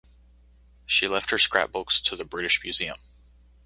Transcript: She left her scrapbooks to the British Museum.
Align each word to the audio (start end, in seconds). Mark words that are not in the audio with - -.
She 0.87 1.07
left 1.07 1.29
her 1.29 1.37
scrapbooks 1.37 2.01
to 2.01 2.15
the 2.15 2.25
British 2.25 2.63
Museum. 2.63 2.97